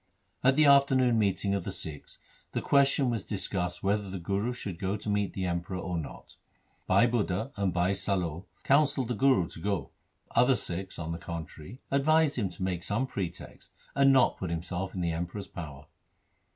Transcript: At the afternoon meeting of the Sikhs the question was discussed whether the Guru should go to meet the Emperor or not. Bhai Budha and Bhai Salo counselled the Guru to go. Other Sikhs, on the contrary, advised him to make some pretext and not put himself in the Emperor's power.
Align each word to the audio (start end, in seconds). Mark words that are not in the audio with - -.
At 0.43 0.55
the 0.55 0.65
afternoon 0.65 1.19
meeting 1.19 1.53
of 1.53 1.63
the 1.63 1.71
Sikhs 1.71 2.17
the 2.53 2.61
question 2.63 3.11
was 3.11 3.23
discussed 3.23 3.83
whether 3.83 4.09
the 4.09 4.17
Guru 4.17 4.51
should 4.51 4.79
go 4.79 4.97
to 4.97 5.09
meet 5.11 5.33
the 5.33 5.45
Emperor 5.45 5.77
or 5.77 5.95
not. 5.95 6.37
Bhai 6.87 7.05
Budha 7.05 7.51
and 7.55 7.71
Bhai 7.71 7.93
Salo 7.93 8.47
counselled 8.63 9.09
the 9.09 9.13
Guru 9.13 9.47
to 9.49 9.59
go. 9.59 9.91
Other 10.31 10.55
Sikhs, 10.55 10.97
on 10.97 11.11
the 11.11 11.19
contrary, 11.19 11.81
advised 11.91 12.37
him 12.37 12.49
to 12.49 12.63
make 12.63 12.81
some 12.83 13.05
pretext 13.05 13.73
and 13.93 14.11
not 14.11 14.37
put 14.37 14.49
himself 14.49 14.95
in 14.95 15.01
the 15.01 15.11
Emperor's 15.11 15.45
power. 15.45 15.85